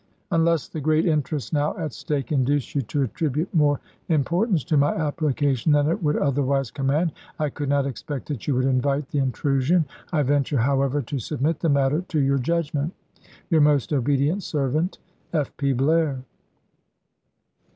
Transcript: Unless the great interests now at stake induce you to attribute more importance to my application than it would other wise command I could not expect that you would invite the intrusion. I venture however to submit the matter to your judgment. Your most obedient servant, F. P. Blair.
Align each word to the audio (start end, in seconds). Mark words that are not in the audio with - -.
Unless 0.31 0.69
the 0.69 0.81
great 0.81 1.05
interests 1.05 1.53
now 1.53 1.77
at 1.77 1.93
stake 1.93 2.31
induce 2.31 2.73
you 2.73 2.81
to 2.81 3.03
attribute 3.03 3.53
more 3.53 3.79
importance 4.09 4.63
to 4.63 4.75
my 4.75 4.95
application 4.95 5.71
than 5.71 5.87
it 5.87 6.01
would 6.01 6.17
other 6.17 6.41
wise 6.41 6.71
command 6.71 7.11
I 7.37 7.49
could 7.51 7.69
not 7.69 7.85
expect 7.85 8.27
that 8.29 8.47
you 8.47 8.55
would 8.55 8.65
invite 8.65 9.07
the 9.11 9.19
intrusion. 9.19 9.85
I 10.11 10.23
venture 10.23 10.57
however 10.57 11.03
to 11.03 11.19
submit 11.19 11.59
the 11.59 11.69
matter 11.69 12.01
to 12.07 12.19
your 12.19 12.39
judgment. 12.39 12.93
Your 13.51 13.61
most 13.61 13.93
obedient 13.93 14.41
servant, 14.41 14.97
F. 15.33 15.55
P. 15.57 15.71
Blair. 15.71 16.23